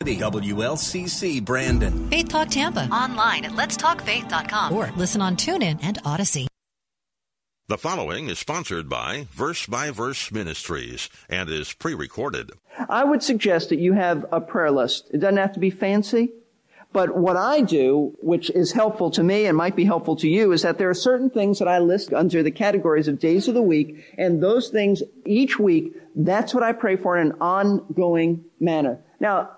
[0.00, 2.08] WLCC Brandon.
[2.08, 2.88] Faith Talk Tampa.
[2.90, 4.72] Online at letstalkfaith.com.
[4.72, 6.46] Or listen on TuneIn and Audacy.
[7.68, 12.52] The following is sponsored by Verse by Verse Ministries and is pre recorded.
[12.88, 15.10] I would suggest that you have a prayer list.
[15.12, 16.32] It doesn't have to be fancy.
[16.92, 20.50] But what I do, which is helpful to me and might be helpful to you,
[20.50, 23.54] is that there are certain things that I list under the categories of days of
[23.54, 28.44] the week, and those things each week, that's what I pray for in an ongoing
[28.58, 28.98] manner.
[29.20, 29.50] Now,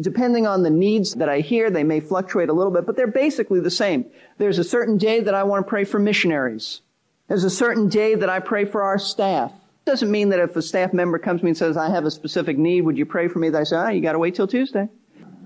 [0.00, 3.06] depending on the needs that I hear, they may fluctuate a little bit, but they're
[3.06, 4.06] basically the same.
[4.38, 6.80] There's a certain day that I want to pray for missionaries.
[7.26, 9.50] There's a certain day that I pray for our staff.
[9.52, 12.04] It doesn't mean that if a staff member comes to me and says, I have
[12.04, 13.50] a specific need, would you pray for me?
[13.50, 14.88] That I say, ah, you gotta wait till Tuesday.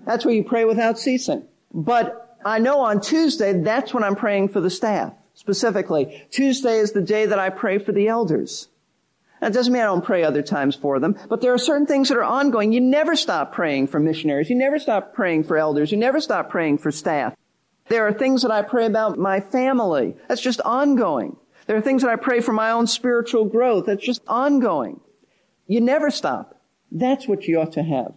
[0.04, 1.44] That's where you pray without ceasing.
[1.72, 6.26] But I know on Tuesday, that's when I'm praying for the staff, specifically.
[6.30, 8.68] Tuesday is the day that I pray for the elders.
[9.42, 12.08] That doesn't mean I don't pray other times for them, but there are certain things
[12.08, 12.72] that are ongoing.
[12.72, 14.48] You never stop praying for missionaries.
[14.48, 15.90] You never stop praying for elders.
[15.90, 17.34] You never stop praying for staff.
[17.88, 20.14] There are things that I pray about my family.
[20.28, 21.36] That's just ongoing.
[21.66, 23.86] There are things that I pray for my own spiritual growth.
[23.86, 25.00] That's just ongoing.
[25.66, 26.60] You never stop.
[26.92, 28.14] That's what you ought to have.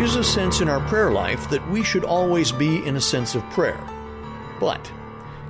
[0.00, 3.02] There is a sense in our prayer life that we should always be in a
[3.02, 3.78] sense of prayer.
[4.58, 4.90] But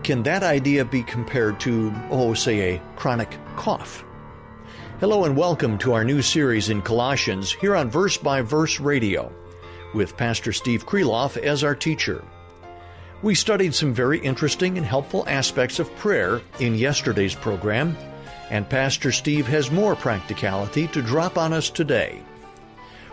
[0.02, 4.04] can that idea be compared to, oh, say, a chronic cough?
[4.98, 9.32] Hello and welcome to our new series in Colossians here on Verse by Verse Radio
[9.94, 12.24] with Pastor Steve Kreloff as our teacher.
[13.22, 17.96] We studied some very interesting and helpful aspects of prayer in yesterday's program,
[18.50, 22.20] and Pastor Steve has more practicality to drop on us today.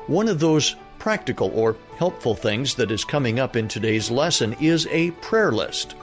[0.08, 0.76] One of those
[1.08, 5.96] practical or helpful things that is coming up in today's lesson is a prayer list.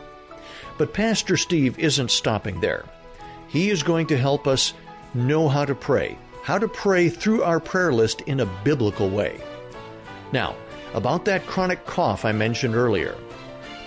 [0.78, 2.86] But Pastor Steve isn't stopping there.
[3.46, 4.72] He is going to help us
[5.12, 9.38] know how to pray, how to pray through our prayer list in a biblical way.
[10.32, 10.56] Now,
[10.94, 13.14] about that chronic cough I mentioned earlier.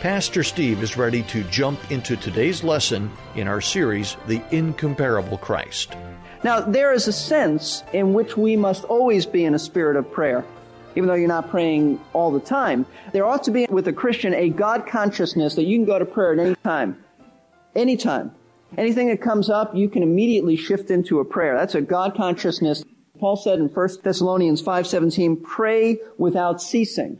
[0.01, 5.95] Pastor Steve is ready to jump into today's lesson in our series, The Incomparable Christ.
[6.43, 10.11] Now, there is a sense in which we must always be in a spirit of
[10.11, 10.45] prayer
[10.97, 12.85] even though you're not praying all the time.
[13.13, 16.05] There ought to be with a Christian a God consciousness that you can go to
[16.05, 16.97] prayer at any time.
[17.75, 18.31] Anytime.
[18.77, 21.55] Anything that comes up, you can immediately shift into a prayer.
[21.55, 22.83] That's a God consciousness.
[23.19, 27.19] Paul said in 1 Thessalonians 5:17, "Pray without ceasing."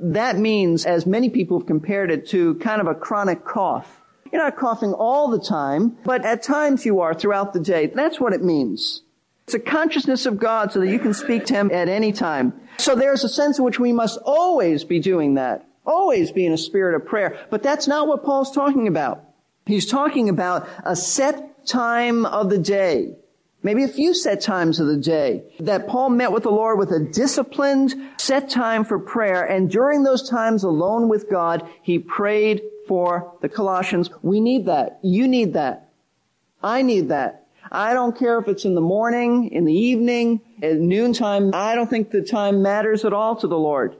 [0.00, 4.00] That means as many people have compared it to kind of a chronic cough.
[4.32, 7.86] You're not coughing all the time, but at times you are throughout the day.
[7.92, 9.02] That's what it means.
[9.46, 12.52] It's a consciousness of God so that you can speak to Him at any time.
[12.78, 15.64] So there's a sense in which we must always be doing that.
[15.86, 17.38] Always be in a spirit of prayer.
[17.48, 19.22] But that's not what Paul's talking about.
[19.64, 23.14] He's talking about a set time of the day.
[23.62, 26.90] Maybe a few set times of the day that Paul met with the Lord with
[26.90, 29.44] a disciplined set time for prayer.
[29.44, 34.10] And during those times alone with God, he prayed for the Colossians.
[34.22, 34.98] We need that.
[35.02, 35.88] You need that.
[36.62, 37.45] I need that.
[37.70, 41.50] I don't care if it's in the morning, in the evening, at noontime.
[41.54, 43.96] I don't think the time matters at all to the Lord.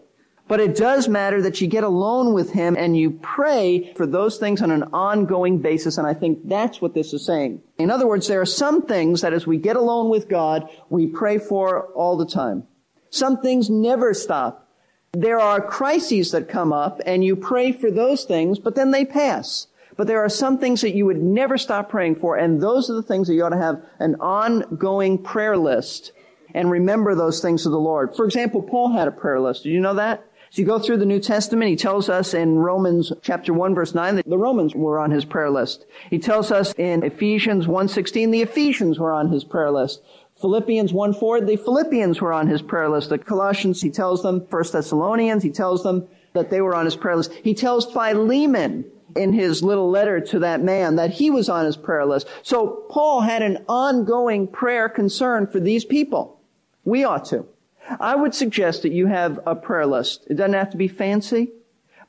[0.49, 4.39] But it does matter that you get alone with Him and you pray for those
[4.39, 5.99] things on an ongoing basis.
[5.99, 7.63] And I think that's what this is saying.
[7.79, 11.09] In other words, there are some things that as we get alone with God, we
[11.09, 12.65] pray for all the time.
[13.11, 14.69] Some things never stop.
[15.13, 19.05] There are crises that come up and you pray for those things, but then they
[19.05, 19.67] pass.
[19.97, 22.95] But there are some things that you would never stop praying for, and those are
[22.95, 26.13] the things that you ought to have an ongoing prayer list
[26.55, 28.15] and remember those things of the Lord.
[28.17, 29.65] For example, Paul had a prayer list.
[29.65, 30.25] Did you know that?
[30.51, 33.95] As you go through the New Testament, he tells us in Romans chapter 1 verse
[33.95, 35.85] 9 that the Romans were on his prayer list.
[36.09, 40.03] He tells us in Ephesians 1.16 the Ephesians were on his prayer list.
[40.41, 43.09] Philippians 1 4, the Philippians were on his prayer list.
[43.09, 46.97] The Colossians, he tells them, First Thessalonians, he tells them that they were on his
[46.97, 47.33] prayer list.
[47.33, 48.85] He tells Philemon
[49.17, 52.29] in his little letter to that man that he was on his prayer list.
[52.43, 56.41] So Paul had an ongoing prayer concern for these people.
[56.85, 57.47] We ought to.
[58.01, 60.27] I would suggest that you have a prayer list.
[60.29, 61.51] It doesn't have to be fancy.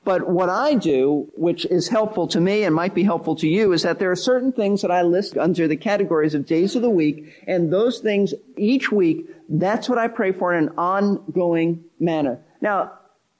[0.04, 3.74] But what I do, which is helpful to me and might be helpful to you,
[3.74, 6.82] is that there are certain things that I list under the categories of days of
[6.82, 11.84] the week, and those things each week, that's what I pray for in an ongoing
[12.00, 12.40] manner.
[12.62, 12.94] Now,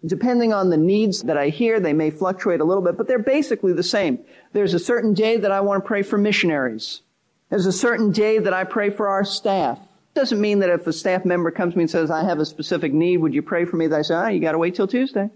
[0.06, 3.20] depending on the needs that I hear, they may fluctuate a little bit, but they're
[3.20, 4.20] basically the same.
[4.54, 7.02] There's a certain day that I want to pray for missionaries.
[7.50, 9.80] There's a certain day that I pray for our staff.
[9.80, 12.40] It Doesn't mean that if a staff member comes to me and says, I have
[12.40, 13.88] a specific need, would you pray for me?
[13.88, 15.30] That I say, ah, you gotta wait till Tuesday.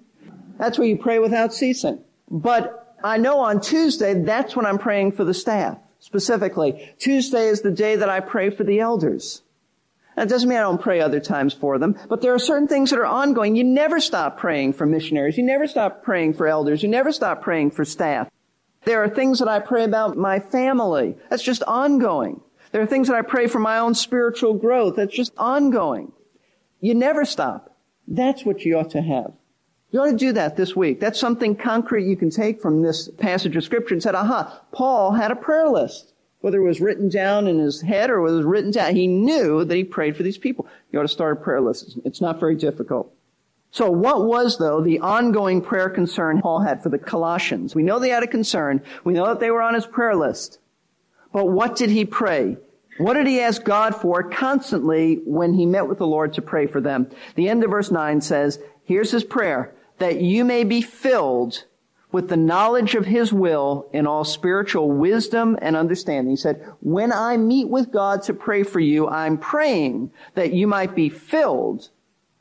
[0.57, 2.03] That's where you pray without ceasing.
[2.29, 6.93] But I know on Tuesday, that's when I'm praying for the staff, specifically.
[6.99, 9.41] Tuesday is the day that I pray for the elders.
[10.15, 12.89] That doesn't mean I don't pray other times for them, but there are certain things
[12.89, 13.55] that are ongoing.
[13.55, 15.37] You never stop praying for missionaries.
[15.37, 16.83] You never stop praying for elders.
[16.83, 18.29] You never stop praying for staff.
[18.83, 21.15] There are things that I pray about my family.
[21.29, 22.41] That's just ongoing.
[22.71, 24.95] There are things that I pray for my own spiritual growth.
[24.95, 26.11] That's just ongoing.
[26.79, 27.75] You never stop.
[28.07, 29.33] That's what you ought to have.
[29.91, 30.99] You ought to do that this week.
[30.99, 35.11] That's something concrete you can take from this passage of scripture and said, aha, Paul
[35.11, 36.10] had a prayer list.
[36.41, 39.07] Whether it was written down in his head or whether it was written down, he
[39.07, 40.67] knew that he prayed for these people.
[40.91, 41.97] You ought to start a prayer list.
[42.03, 43.13] It's not very difficult.
[43.69, 47.73] So what was though the ongoing prayer concern Paul had for the Colossians?
[47.73, 48.81] We know they had a concern.
[49.03, 50.59] We know that they were on his prayer list.
[51.31, 52.57] But what did he pray?
[52.97, 56.67] What did he ask God for constantly when he met with the Lord to pray
[56.67, 57.09] for them?
[57.35, 61.63] The end of verse 9 says, here's his prayer, that you may be filled
[62.11, 66.31] with the knowledge of his will in all spiritual wisdom and understanding.
[66.31, 70.67] He said, when I meet with God to pray for you, I'm praying that you
[70.67, 71.89] might be filled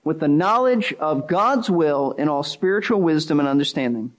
[0.03, 4.13] with the knowledge of God's will in all spiritual wisdom and understanding.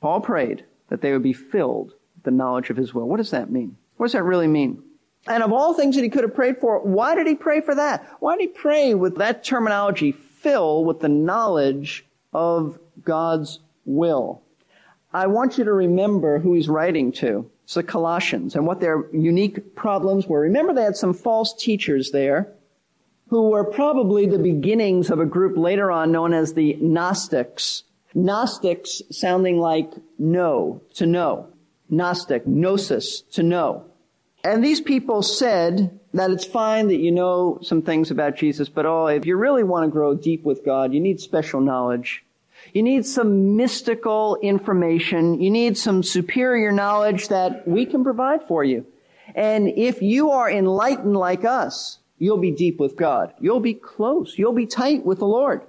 [0.00, 3.08] Paul prayed that they would be filled with the knowledge of his will.
[3.08, 3.76] What does that mean?
[3.96, 4.82] What does that really mean?
[5.26, 7.74] And of all things that he could have prayed for, why did he pray for
[7.74, 8.06] that?
[8.20, 14.42] Why did he pray with that terminology, fill with the knowledge of God's will?
[15.14, 17.48] I want you to remember who he's writing to.
[17.62, 20.40] It's the Colossians and what their unique problems were.
[20.40, 22.52] Remember they had some false teachers there
[23.28, 27.84] who were probably the beginnings of a group later on known as the Gnostics.
[28.12, 31.48] Gnostics sounding like know, to know.
[31.88, 33.84] Gnostic, gnosis, to know.
[34.42, 38.84] And these people said that it's fine that you know some things about Jesus, but
[38.84, 42.23] oh, if you really want to grow deep with God, you need special knowledge.
[42.72, 45.40] You need some mystical information.
[45.40, 48.86] You need some superior knowledge that we can provide for you.
[49.34, 53.32] And if you are enlightened like us, you'll be deep with God.
[53.40, 54.38] You'll be close.
[54.38, 55.62] You'll be tight with the Lord.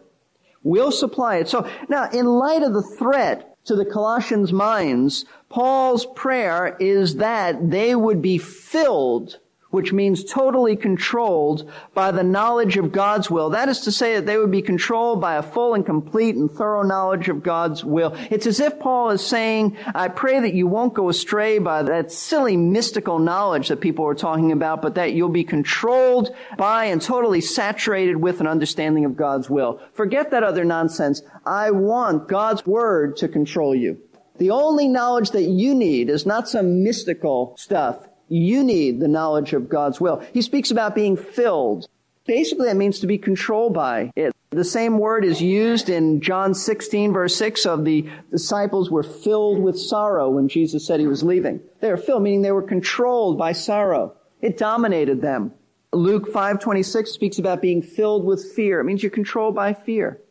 [0.63, 1.47] We'll supply it.
[1.47, 7.69] So now, in light of the threat to the Colossians' minds, Paul's prayer is that
[7.69, 9.39] they would be filled
[9.75, 13.49] which means totally controlled by the knowledge of God's will.
[13.49, 16.49] That is to say that they would be controlled by a full and complete and
[16.49, 18.15] thorough knowledge of God's will.
[18.31, 22.11] It's as if Paul is saying, I pray that you won't go astray by that
[22.11, 27.01] silly mystical knowledge that people are talking about, but that you'll be controlled by and
[27.01, 29.81] totally saturated with an understanding of God's will.
[29.91, 31.21] Forget that other nonsense.
[31.45, 34.01] I want God's word to control you.
[34.37, 37.97] The only knowledge that you need is not some mystical stuff.
[38.27, 40.23] You need the knowledge of God's will.
[40.33, 41.87] He speaks about being filled.
[42.25, 44.33] Basically, that means to be controlled by it.
[44.49, 49.59] The same word is used in John 16 verse 6 of the disciples were filled
[49.59, 51.59] with sorrow when Jesus said he was leaving.
[51.81, 54.15] They were filled, meaning they were controlled by sorrow.
[54.41, 55.51] It dominated them.
[55.91, 58.79] Luke 5:26 speaks about being filled with fear.
[58.79, 60.21] It means you're controlled by fear.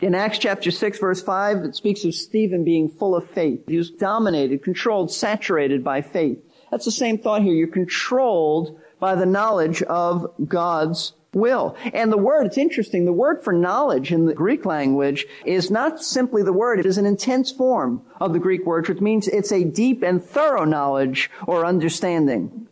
[0.00, 3.68] In Acts chapter 6 verse 5, it speaks of Stephen being full of faith.
[3.68, 6.38] He was dominated, controlled, saturated by faith.
[6.70, 7.54] That's the same thought here.
[7.54, 11.76] You're controlled by the knowledge of God's will.
[11.92, 16.02] And the word, it's interesting, the word for knowledge in the Greek language is not
[16.02, 19.52] simply the word, it is an intense form of the Greek word, which means it's
[19.52, 22.66] a deep and thorough knowledge or understanding.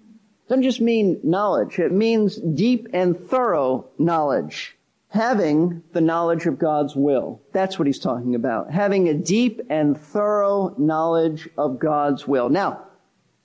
[0.44, 4.72] It doesn't just mean knowledge, it means deep and thorough knowledge.
[5.10, 7.40] Having the knowledge of God's will.
[7.52, 8.70] That's what he's talking about.
[8.70, 12.50] Having a deep and thorough knowledge of God's will.
[12.50, 12.85] Now,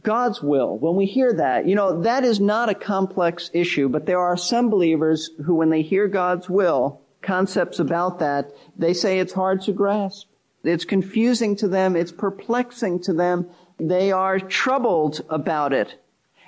[0.04, 0.78] God's will.
[0.78, 4.38] When we hear that, you know, that is not a complex issue, but there are
[4.38, 9.62] some believers who, when they hear God's will, concepts about that, they say it's hard
[9.64, 10.28] to grasp.
[10.64, 11.96] It's confusing to them.
[11.96, 13.48] It's perplexing to them.
[13.80, 15.96] They are troubled about it.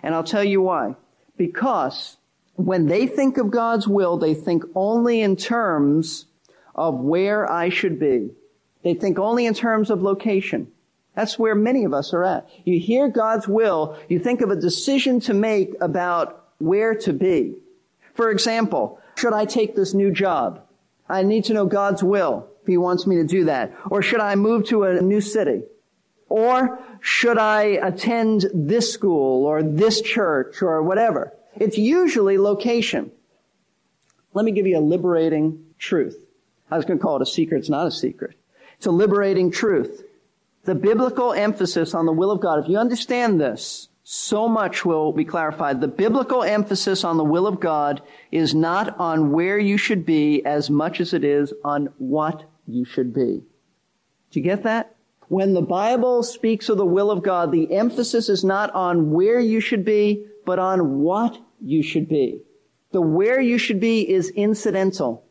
[0.01, 0.95] And I'll tell you why.
[1.37, 2.17] Because
[2.55, 6.25] when they think of God's will, they think only in terms
[6.75, 8.31] of where I should be.
[8.83, 10.71] They think only in terms of location.
[11.15, 12.49] That's where many of us are at.
[12.65, 17.55] You hear God's will, you think of a decision to make about where to be.
[18.13, 20.63] For example, should I take this new job?
[21.07, 23.73] I need to know God's will if He wants me to do that.
[23.89, 25.63] Or should I move to a new city?
[26.29, 31.33] Or should I attend this school or this church or whatever?
[31.55, 33.11] It's usually location.
[34.33, 36.17] Let me give you a liberating truth.
[36.71, 37.59] I was going to call it a secret.
[37.59, 38.35] It's not a secret.
[38.77, 40.03] It's a liberating truth.
[40.65, 45.11] The biblical emphasis on the will of God, if you understand this, so much will
[45.11, 45.81] be clarified.
[45.81, 48.01] The biblical emphasis on the will of God
[48.31, 52.85] is not on where you should be as much as it is on what you
[52.85, 53.43] should be.
[54.31, 54.95] Do you get that?
[55.27, 59.39] When the Bible speaks of the will of God, the emphasis is not on where
[59.39, 62.41] you should be, but on what you should be.
[62.91, 65.25] The where you should be is incidental.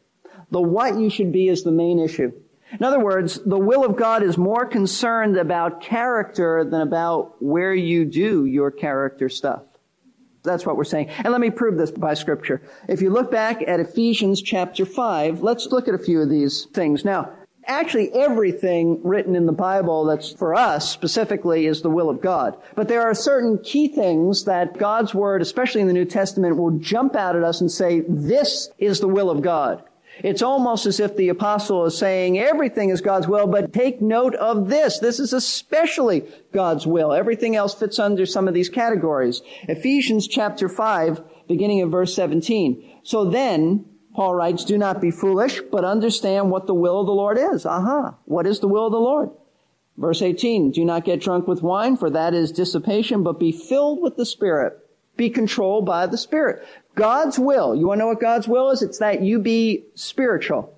[0.51, 2.33] The what you should be is the main issue.
[2.79, 7.75] In other words, the will of God is more concerned about character than about where
[7.75, 9.63] you do your character stuff.
[10.43, 11.09] That's what we're saying.
[11.09, 12.63] And let me prove this by scripture.
[12.89, 16.67] If you look back at Ephesians chapter 5, let's look at a few of these
[16.73, 17.05] things.
[17.05, 17.31] Now,
[17.67, 22.57] actually everything written in the Bible that's for us specifically is the will of God.
[22.75, 26.79] But there are certain key things that God's Word, especially in the New Testament, will
[26.79, 29.85] jump out at us and say, this is the will of God.
[30.19, 34.35] It's almost as if the apostle is saying everything is God's will, but take note
[34.35, 34.99] of this.
[34.99, 37.13] This is especially God's will.
[37.13, 39.43] Everything else fits under some of these categories.
[39.63, 43.01] Ephesians chapter 5, beginning of verse 17.
[43.03, 47.13] So then, Paul writes, do not be foolish, but understand what the will of the
[47.13, 47.65] Lord is.
[47.65, 48.17] Aha.
[48.27, 49.31] What is the will of the Lord?
[49.97, 54.03] Verse 18, do not get drunk with wine, for that is dissipation, but be filled
[54.03, 54.79] with the Spirit.
[55.17, 56.67] Be controlled by the Spirit.
[56.95, 58.83] God's will, you want to know what God's will is?
[58.83, 60.77] It's that you be spiritual.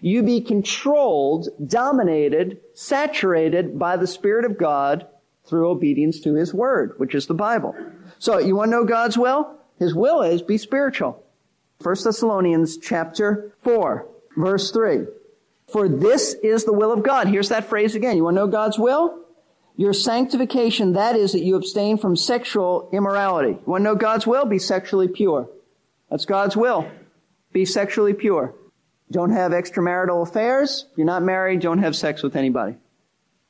[0.00, 5.06] You be controlled, dominated, saturated by the Spirit of God
[5.44, 7.76] through obedience to His Word, which is the Bible.
[8.18, 9.58] So you want to know God's will?
[9.78, 11.22] His will is be spiritual.
[11.82, 15.06] 1 Thessalonians chapter 4, verse 3.
[15.70, 17.28] For this is the will of God.
[17.28, 18.16] Here's that phrase again.
[18.16, 19.21] You want to know God's will?
[19.76, 23.50] Your sanctification, that is that you abstain from sexual immorality.
[23.50, 24.44] You want to know God's will?
[24.44, 25.48] Be sexually pure.
[26.10, 26.90] That's God's will.
[27.52, 28.54] Be sexually pure.
[29.10, 30.86] Don't have extramarital affairs.
[30.92, 32.76] If you're not married, don't have sex with anybody.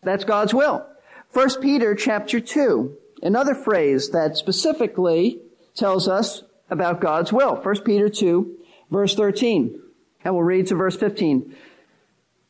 [0.02, 0.87] That's God's will.
[1.33, 5.41] 1 Peter chapter 2, another phrase that specifically
[5.75, 7.57] tells us about God's will.
[7.57, 8.59] 1 Peter 2,
[8.91, 9.81] verse 13.
[10.25, 11.55] And we'll read to verse 15.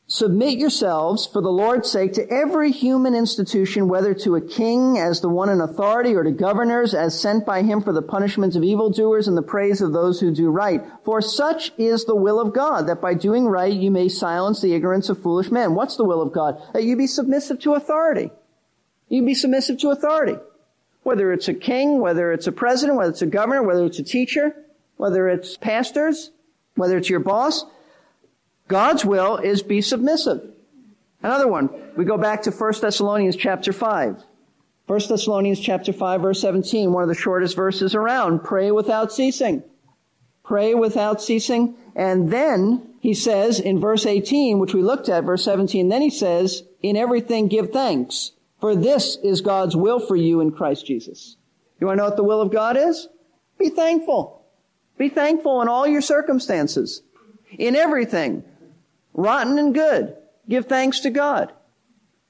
[0.05, 5.21] Submit yourselves for the Lord's sake to every human institution, whether to a king as
[5.21, 8.63] the one in authority or to governors as sent by him for the punishment of
[8.63, 10.83] evildoers and the praise of those who do right.
[11.05, 14.73] For such is the will of God, that by doing right you may silence the
[14.73, 15.73] ignorance of foolish men.
[15.73, 16.61] What's the will of God?
[16.73, 18.29] That you be submissive to authority.
[19.07, 20.35] You be submissive to authority.
[21.03, 24.03] Whether it's a king, whether it's a president, whether it's a governor, whether it's a
[24.03, 24.53] teacher,
[24.97, 26.31] whether it's pastors,
[26.75, 27.65] whether it's your boss,
[28.67, 30.53] God's will is be submissive.
[31.21, 34.23] Another one, we go back to 1 Thessalonians chapter 5.
[34.85, 38.43] 1 Thessalonians chapter 5 verse 17, one of the shortest verses around.
[38.43, 39.63] Pray without ceasing.
[40.43, 41.75] Pray without ceasing.
[41.95, 46.09] And then he says in verse 18, which we looked at, verse 17, then he
[46.09, 51.37] says, in everything give thanks, for this is God's will for you in Christ Jesus.
[51.79, 53.07] You want to know what the will of God is?
[53.57, 54.45] Be thankful.
[54.97, 57.01] Be thankful in all your circumstances.
[57.57, 58.43] In everything
[59.13, 60.15] rotten and good.
[60.49, 61.53] Give thanks to God.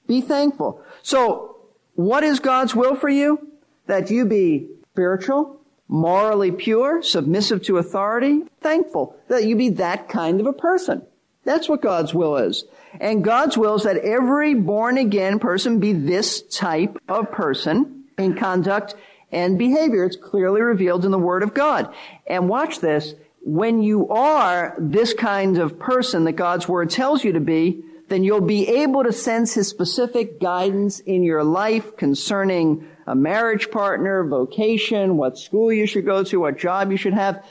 [0.06, 0.82] Be thankful.
[1.02, 1.56] So,
[1.94, 3.48] what is God's will for you?
[3.86, 9.16] That you be spiritual, morally pure, submissive to authority, thankful.
[9.28, 11.02] That you be that kind of a person.
[11.44, 12.64] That's what God's will is.
[13.00, 18.34] And God's will is that every born again person be this type of person in
[18.34, 18.94] conduct
[19.30, 20.04] and behavior.
[20.04, 21.92] It's clearly revealed in the Word of God.
[22.26, 23.14] And watch this
[23.44, 28.24] when you are this kind of person that God's Word tells you to be, then
[28.24, 34.24] you'll be able to sense His specific guidance in your life concerning a marriage partner,
[34.24, 37.44] vocation, what school you should go to, what job you should have.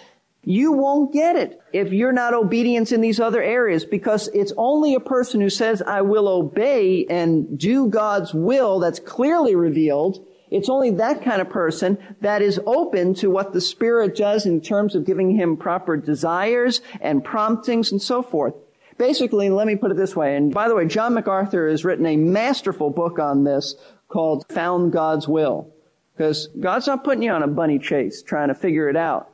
[0.44, 4.96] You won't get it if you're not obedient in these other areas because it's only
[4.96, 10.70] a person who says, I will obey and do God's will that's clearly revealed it's
[10.70, 14.96] only that kind of person that is open to what the Spirit does in terms
[14.96, 18.54] of giving him proper desires and promptings and so forth.
[18.98, 22.06] Basically, let me put it this way, and by the way, John MacArthur has written
[22.06, 23.76] a masterful book on this
[24.08, 25.74] called Found God's Will.
[26.16, 29.30] Because God's not putting you on a bunny chase trying to figure it out.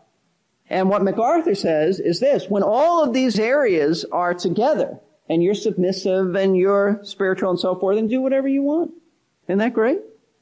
[0.69, 5.53] And what MacArthur says is this, when all of these areas are together, and you're
[5.53, 8.91] submissive and you're spiritual and so forth, and do whatever you want.
[9.47, 9.99] Isn't that great?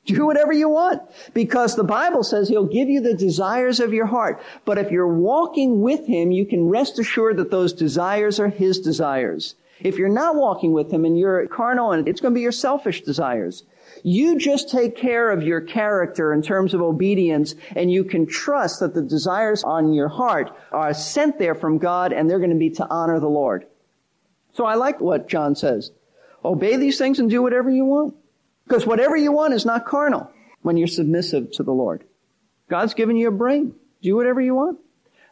[0.07, 1.01] Do whatever you want.
[1.33, 4.41] Because the Bible says He'll give you the desires of your heart.
[4.65, 8.79] But if you're walking with Him, you can rest assured that those desires are His
[8.79, 9.55] desires.
[9.81, 12.51] If you're not walking with Him and you're carnal and it's going to be your
[12.53, 13.63] selfish desires.
[14.03, 18.79] You just take care of your character in terms of obedience and you can trust
[18.79, 22.55] that the desires on your heart are sent there from God and they're going to
[22.55, 23.65] be to honor the Lord.
[24.53, 25.91] So I like what John says.
[26.45, 28.15] Obey these things and do whatever you want.
[28.67, 30.29] Because whatever you want is not carnal
[30.61, 32.03] when you're submissive to the Lord.
[32.69, 33.73] God's given you a brain.
[34.01, 34.79] Do whatever you want.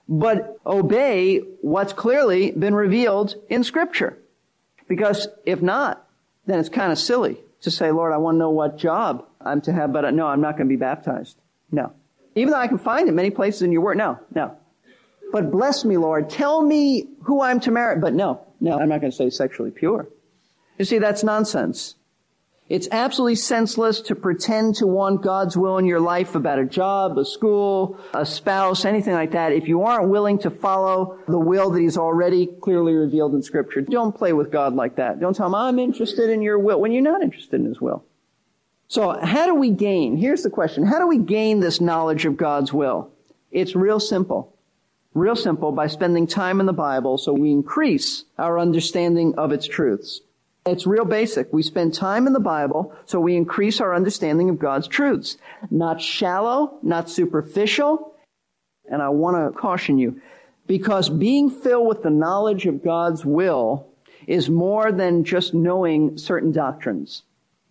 [0.08, 4.18] But obey what's clearly been revealed in scripture.
[4.88, 6.08] Because if not,
[6.46, 9.62] then it's kind of silly to say, Lord, I want to know what job I'm
[9.62, 11.38] to have, but no, I'm not going to be baptized.
[11.72, 11.92] No.
[12.36, 13.98] Even though I can find it many places in your word.
[13.98, 14.56] No, no.
[15.32, 16.30] But bless me, Lord.
[16.30, 18.00] Tell me who I'm to marry.
[18.00, 20.08] But no, no, I'm not going to say sexually pure.
[20.78, 21.96] You see, that's nonsense.
[22.68, 27.16] It's absolutely senseless to pretend to want God's will in your life about a job,
[27.20, 29.54] a school, a spouse, anything like that.
[29.54, 33.82] If you aren't willing to follow the will that He's already clearly revealed in Scripture,
[33.82, 35.20] don't play with God like that.
[35.20, 38.04] Don't tell Him, I'm interested in your will when you're not interested in His will.
[38.88, 40.18] So how do we gain?
[40.18, 40.88] Here's the question.
[40.88, 43.12] How do we gain this knowledge of God's will?
[43.52, 44.56] It's real simple.
[45.14, 49.68] Real simple by spending time in the Bible so we increase our understanding of its
[49.68, 50.22] truths.
[50.68, 51.54] It's real basic.
[51.54, 55.38] We spend time in the Bible so we increase our understanding of God's truths.
[55.70, 58.16] Not shallow, not superficial.
[58.90, 60.22] And I want to caution you
[60.66, 63.88] because being filled with the knowledge of God's will
[64.26, 67.22] is more than just knowing certain doctrines.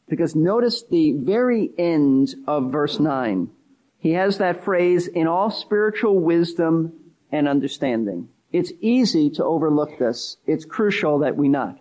[0.09, 3.51] Because notice the very end of verse 9.
[3.99, 6.93] He has that phrase, in all spiritual wisdom
[7.33, 8.29] and understanding.
[8.53, 10.37] It's easy to overlook this.
[10.47, 11.81] It's crucial that we not.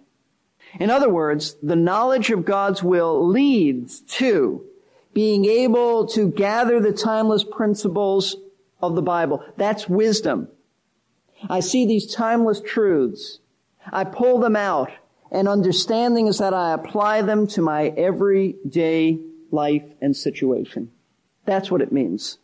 [0.79, 4.65] In other words, the knowledge of God's will leads to
[5.13, 8.35] being able to gather the timeless principles
[8.81, 9.43] of the Bible.
[9.57, 10.47] That's wisdom.
[11.49, 13.39] I see these timeless truths.
[13.91, 14.91] I pull them out
[15.31, 19.19] and understanding is that I apply them to my everyday
[19.51, 20.91] life and situation.
[21.45, 22.37] That's what it means.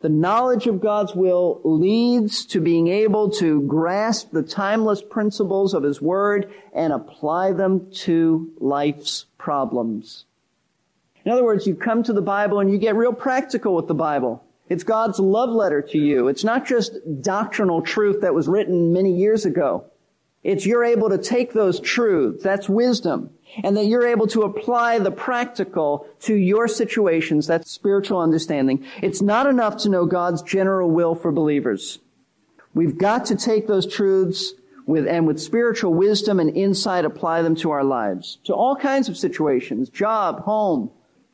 [0.00, 5.82] The knowledge of God's will leads to being able to grasp the timeless principles of
[5.82, 10.26] His Word and apply them to life's problems.
[11.24, 13.94] In other words, you come to the Bible and you get real practical with the
[13.94, 14.44] Bible.
[14.68, 16.28] It's God's love letter to you.
[16.28, 19.86] It's not just doctrinal truth that was written many years ago.
[20.44, 22.42] It's you're able to take those truths.
[22.42, 23.30] That's wisdom
[23.62, 27.46] and that you're able to apply the practical to your situations.
[27.46, 28.84] That's spiritual understanding.
[29.02, 31.98] It's not enough to know God's general will for believers.
[32.74, 34.52] We've got to take those truths
[34.86, 39.08] with, and with spiritual wisdom and insight apply them to our lives, to all kinds
[39.08, 40.90] of situations, job, home,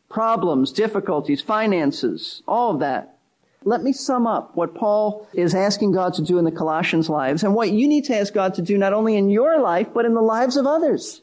[0.08, 3.18] problems, difficulties, finances, all of that.
[3.64, 7.44] Let me sum up what Paul is asking God to do in the Colossians' lives
[7.44, 10.04] and what you need to ask God to do not only in your life, but
[10.04, 11.21] in the lives of others.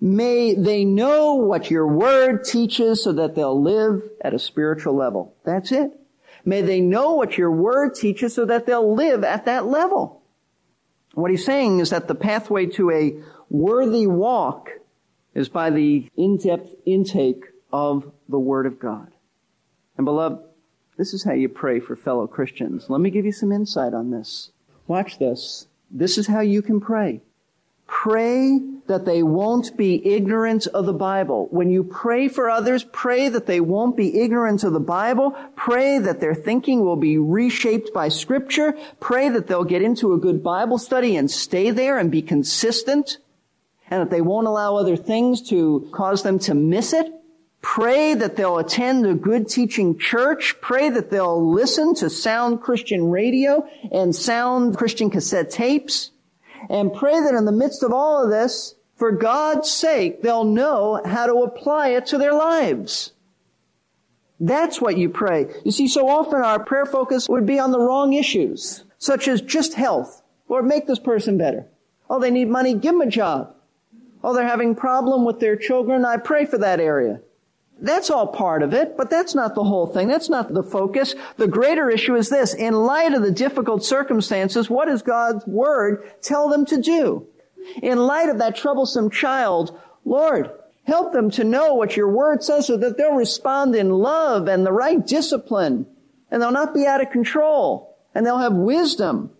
[0.00, 5.34] May they know what your word teaches so that they'll live at a spiritual level.
[5.44, 5.90] That's it.
[6.44, 10.22] May they know what your word teaches so that they'll live at that level.
[11.12, 13.14] What he's saying is that the pathway to a
[13.50, 14.70] worthy walk
[15.34, 19.12] is by the in-depth intake of the Word of God.
[19.96, 20.42] And beloved,
[20.96, 22.88] this is how you pray for fellow Christians.
[22.88, 24.50] Let me give you some insight on this.
[24.86, 25.66] Watch this.
[25.90, 27.20] This is how you can pray.
[27.90, 31.48] Pray that they won't be ignorant of the Bible.
[31.50, 35.36] When you pray for others, pray that they won't be ignorant of the Bible.
[35.56, 38.74] Pray that their thinking will be reshaped by scripture.
[39.00, 43.18] Pray that they'll get into a good Bible study and stay there and be consistent.
[43.90, 47.12] And that they won't allow other things to cause them to miss it.
[47.60, 50.54] Pray that they'll attend a good teaching church.
[50.60, 56.12] Pray that they'll listen to sound Christian radio and sound Christian cassette tapes
[56.70, 61.00] and pray that in the midst of all of this, for God's sake, they'll know
[61.04, 63.12] how to apply it to their lives.
[64.38, 65.48] That's what you pray.
[65.64, 69.42] You see, so often our prayer focus would be on the wrong issues, such as
[69.42, 70.22] just health.
[70.48, 71.66] Lord, make this person better.
[72.08, 73.54] Oh, they need money, give them a job.
[74.22, 77.20] Oh, they're having problem with their children, I pray for that area.
[77.82, 80.06] That's all part of it, but that's not the whole thing.
[80.06, 81.14] That's not the focus.
[81.38, 82.52] The greater issue is this.
[82.52, 87.26] In light of the difficult circumstances, what does God's Word tell them to do?
[87.82, 90.50] In light of that troublesome child, Lord,
[90.84, 94.66] help them to know what your Word says so that they'll respond in love and
[94.66, 95.86] the right discipline,
[96.30, 99.30] and they'll not be out of control, and they'll have wisdom.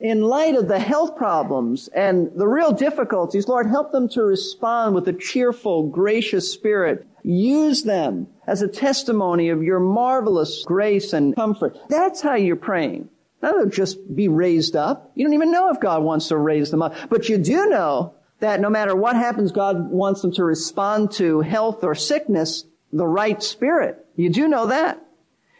[0.00, 4.94] In light of the health problems and the real difficulties, Lord, help them to respond
[4.94, 11.34] with a cheerful, gracious spirit Use them as a testimony of your marvelous grace and
[11.34, 11.78] comfort.
[11.88, 13.08] That's how you're praying.
[13.42, 15.10] Not to just be raised up.
[15.14, 16.94] You don't even know if God wants to raise them up.
[17.08, 21.40] But you do know that no matter what happens, God wants them to respond to
[21.40, 24.04] health or sickness the right spirit.
[24.16, 25.00] You do know that.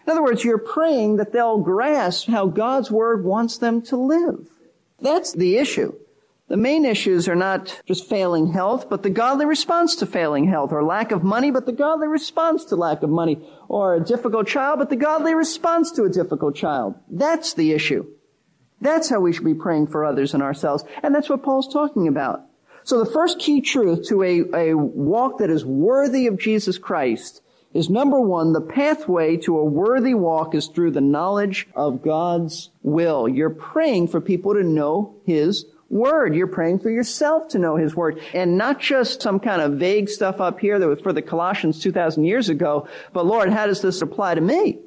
[0.06, 4.48] In other words, you're praying that they'll grasp how God's Word wants them to live.
[5.00, 5.94] That's the issue.
[6.48, 10.72] The main issues are not just failing health, but the godly response to failing health,
[10.72, 14.46] or lack of money, but the godly response to lack of money, or a difficult
[14.46, 16.96] child, but the godly response to a difficult child.
[17.08, 18.06] That's the issue.
[18.82, 20.84] That's how we should be praying for others and ourselves.
[21.02, 22.42] And that's what Paul's talking about.
[22.82, 27.40] So the first key truth to a, a walk that is worthy of Jesus Christ
[27.74, 32.70] is number one, the pathway to a worthy walk is through the knowledge of God's
[32.82, 33.28] will.
[33.28, 36.34] You're praying for people to know His Word.
[36.34, 38.20] You're praying for yourself to know His Word.
[38.32, 41.80] And not just some kind of vague stuff up here that was for the Colossians
[41.80, 44.78] 2,000 years ago, but Lord, how does this apply to me?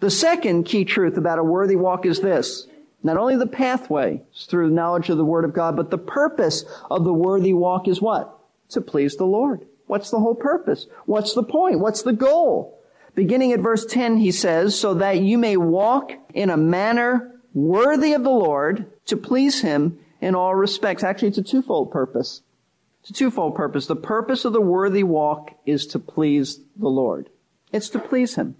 [0.00, 2.68] The second key truth about a worthy walk is this.
[3.02, 6.66] Not only the pathway is through knowledge of the Word of God, but the purpose
[6.90, 8.38] of the worthy walk is what?
[8.70, 9.66] To please the Lord.
[9.86, 10.86] What's the whole purpose?
[11.04, 11.80] What's the point?
[11.80, 12.80] What's the goal?
[13.14, 18.12] Beginning at verse 10, he says, so that you may walk in a manner worthy
[18.12, 21.02] of the Lord to please him in all respects.
[21.02, 22.42] Actually, it's a twofold purpose.
[23.00, 23.86] It's a twofold purpose.
[23.86, 27.30] The purpose of the worthy walk is to please the Lord.
[27.72, 28.56] It's to please him.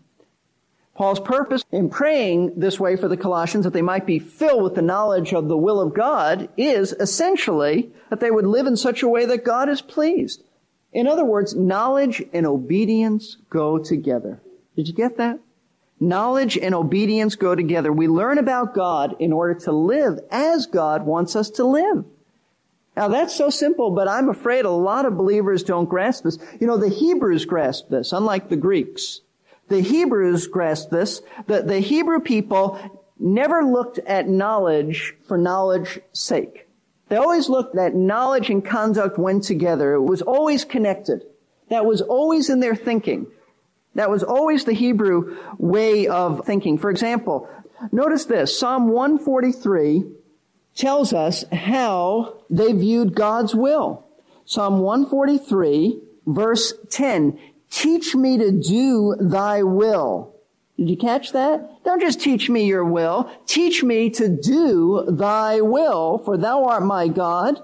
[0.95, 4.75] Paul's purpose in praying this way for the Colossians that they might be filled with
[4.75, 9.03] the knowledge of the will of God is essentially that they would live in such
[9.03, 10.43] a way that God is pleased.
[10.97, 14.41] In other words, knowledge and obedience go together.
[14.77, 15.39] Did you get that?
[16.01, 17.93] Knowledge and obedience go together.
[17.93, 22.07] We learn about God in order to live as God wants us to live.
[22.97, 26.39] Now that's so simple, but I'm afraid a lot of believers don't grasp this.
[26.59, 29.21] You know, the Hebrews grasp this, unlike the Greeks.
[29.69, 31.21] The Hebrews grasp this.
[31.47, 32.81] The, the Hebrew people
[33.19, 36.66] never looked at knowledge for knowledge's sake.
[37.09, 39.95] They always looked that knowledge and conduct went together.
[39.95, 41.25] It was always connected.
[41.69, 43.27] That was always in their thinking.
[43.95, 46.79] That was always the Hebrew way of thinking.
[46.79, 47.49] For example,
[47.93, 48.59] notice this.
[48.59, 50.05] Psalm 143
[50.75, 54.05] tells us how they viewed God's will.
[54.45, 57.39] Psalm 143 verse 10.
[57.71, 60.36] Teach me to do thy will.
[60.77, 61.85] Did you catch that?
[61.85, 63.31] Don't just teach me your will.
[63.47, 67.61] Teach me to do thy will, for thou art my God.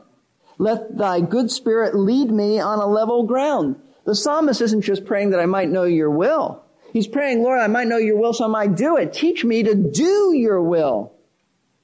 [0.59, 3.77] Let thy good spirit lead me on a level ground.
[4.05, 6.65] The psalmist isn't just praying that I might know your will.
[6.93, 9.13] He's praying, Lord, I might know your will so I might do it.
[9.13, 11.13] Teach me to do your will.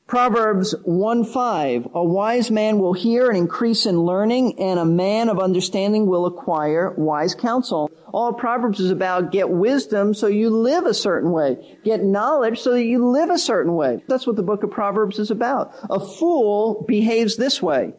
[0.08, 5.38] Proverbs 1-5, a wise man will hear and increase in learning, and a man of
[5.38, 7.90] understanding will acquire wise counsel.
[8.10, 11.78] All Proverbs is about get wisdom so you live a certain way.
[11.84, 14.02] Get knowledge so that you live a certain way.
[14.08, 15.74] That's what the book of Proverbs is about.
[15.90, 17.92] A fool behaves this way.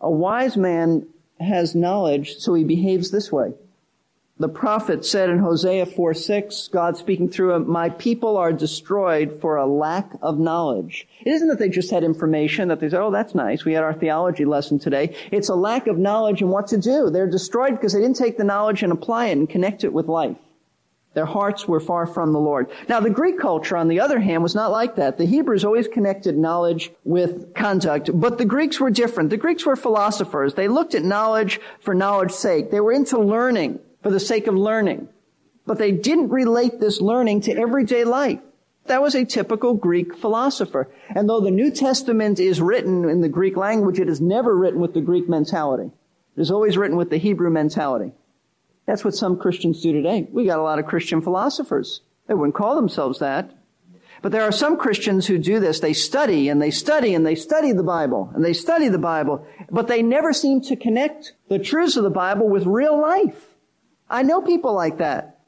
[0.00, 1.06] A wise man
[1.38, 3.52] has knowledge, so he behaves this way.
[4.42, 9.38] The prophet said in Hosea 4 6, God speaking through him, My people are destroyed
[9.40, 11.06] for a lack of knowledge.
[11.20, 13.64] It isn't that they just had information, that they said, Oh, that's nice.
[13.64, 15.14] We had our theology lesson today.
[15.30, 17.08] It's a lack of knowledge and what to do.
[17.08, 20.08] They're destroyed because they didn't take the knowledge and apply it and connect it with
[20.08, 20.36] life.
[21.14, 22.68] Their hearts were far from the Lord.
[22.88, 25.18] Now, the Greek culture, on the other hand, was not like that.
[25.18, 29.30] The Hebrews always connected knowledge with conduct, but the Greeks were different.
[29.30, 30.54] The Greeks were philosophers.
[30.54, 32.72] They looked at knowledge for knowledge's sake.
[32.72, 35.08] They were into learning for the sake of learning.
[35.66, 38.40] But they didn't relate this learning to everyday life.
[38.86, 40.90] That was a typical Greek philosopher.
[41.14, 44.80] And though the New Testament is written in the Greek language, it is never written
[44.80, 45.92] with the Greek mentality.
[46.36, 48.12] It is always written with the Hebrew mentality.
[48.86, 50.26] That's what some Christians do today.
[50.32, 52.00] We got a lot of Christian philosophers.
[52.26, 53.52] They wouldn't call themselves that.
[54.22, 55.80] But there are some Christians who do this.
[55.80, 59.46] They study and they study and they study the Bible and they study the Bible,
[59.70, 63.51] but they never seem to connect the truths of the Bible with real life.
[64.12, 65.38] I know people like that.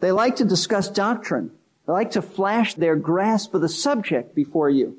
[0.00, 1.50] They like to discuss doctrine.
[1.86, 4.96] They like to flash their grasp of the subject before you.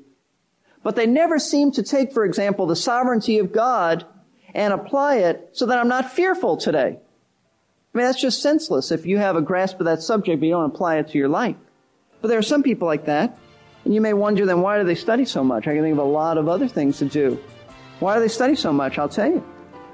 [0.84, 4.06] But they never seem to take, for example, the sovereignty of God
[4.54, 7.00] and apply it so that I'm not fearful today.
[7.94, 10.52] I mean, that's just senseless if you have a grasp of that subject but you
[10.52, 11.56] don't apply it to your life.
[12.22, 13.36] But there are some people like that.
[13.84, 15.66] And you may wonder then why do they study so much?
[15.66, 17.42] I can think of a lot of other things to do.
[17.98, 18.98] Why do they study so much?
[18.98, 19.44] I'll tell you.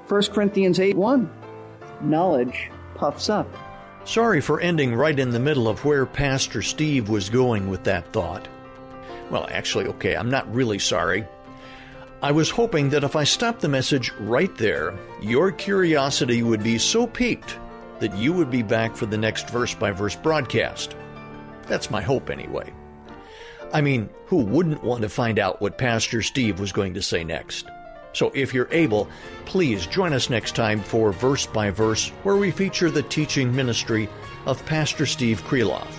[0.07, 1.31] 1 Corinthians 8 1.
[2.01, 2.69] Knowledge
[3.03, 3.53] puffs up.
[4.05, 8.13] Sorry for ending right in the middle of where Pastor Steve was going with that
[8.13, 8.47] thought.
[9.29, 11.27] Well, actually, okay, I'm not really sorry.
[12.21, 16.77] I was hoping that if I stopped the message right there, your curiosity would be
[16.77, 17.57] so piqued
[17.99, 20.95] that you would be back for the next verse by verse broadcast.
[21.67, 22.71] That's my hope, anyway.
[23.73, 27.25] I mean, who wouldn't want to find out what Pastor Steve was going to say
[27.25, 27.67] next?
[28.13, 29.09] So if you're able,
[29.45, 34.07] please join us next time for Verse by Verse, where we feature the teaching ministry
[34.45, 35.91] of Pastor Steve Kreloff.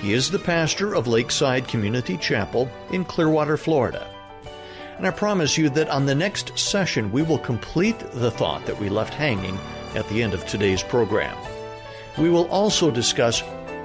[0.00, 4.08] He is the pastor of Lakeside Community Chapel in Clearwater, Florida.
[4.96, 8.78] And I promise you that on the next session, we will complete the thought that
[8.78, 9.58] we left hanging
[9.94, 11.36] at the end of today's program.
[12.18, 13.42] We will also discuss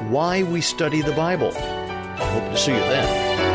[0.10, 1.51] why we study the Bible.
[1.56, 3.54] I hope to see you then.